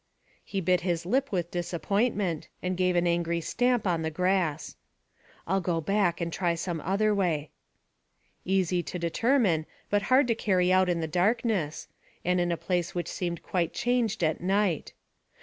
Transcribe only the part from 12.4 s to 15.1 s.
in a place which seemed quite changed at night.